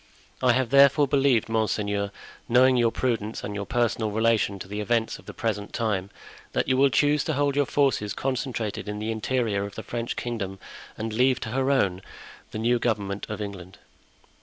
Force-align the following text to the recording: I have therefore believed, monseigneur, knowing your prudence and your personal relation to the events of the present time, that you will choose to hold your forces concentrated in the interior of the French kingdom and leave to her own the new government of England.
I 0.41 0.53
have 0.53 0.71
therefore 0.71 1.07
believed, 1.07 1.47
monseigneur, 1.47 2.09
knowing 2.49 2.75
your 2.75 2.89
prudence 2.89 3.43
and 3.43 3.53
your 3.53 3.67
personal 3.67 4.09
relation 4.09 4.57
to 4.57 4.67
the 4.67 4.79
events 4.79 5.19
of 5.19 5.27
the 5.27 5.31
present 5.35 5.73
time, 5.73 6.09
that 6.53 6.67
you 6.67 6.75
will 6.75 6.89
choose 6.89 7.23
to 7.25 7.33
hold 7.33 7.55
your 7.55 7.67
forces 7.67 8.15
concentrated 8.15 8.89
in 8.89 8.97
the 8.97 9.11
interior 9.11 9.63
of 9.63 9.75
the 9.75 9.83
French 9.83 10.15
kingdom 10.15 10.57
and 10.97 11.13
leave 11.13 11.39
to 11.41 11.49
her 11.49 11.69
own 11.69 12.01
the 12.49 12.57
new 12.57 12.79
government 12.79 13.27
of 13.29 13.41
England. 13.43 13.77